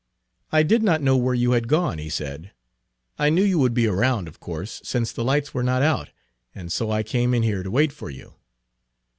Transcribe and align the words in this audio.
"I 0.51 0.63
did 0.63 0.81
not 0.81 1.03
know 1.03 1.15
where 1.15 1.35
you 1.35 1.51
had 1.51 1.67
gone," 1.67 1.99
he 1.99 2.09
said. 2.09 2.49
"I 3.19 3.29
knew 3.29 3.43
you 3.43 3.59
would 3.59 3.75
be 3.75 3.85
around, 3.85 4.27
of 4.27 4.39
course, 4.39 4.81
since 4.83 5.11
the 5.11 5.23
lights 5.23 5.53
were 5.53 5.61
not 5.61 5.83
out, 5.83 6.09
and 6.55 6.71
so 6.73 6.89
I 6.89 7.03
came 7.03 7.35
in 7.35 7.43
here 7.43 7.61
to 7.61 7.69
wait 7.69 7.91
for 7.91 8.09
you." 8.09 8.33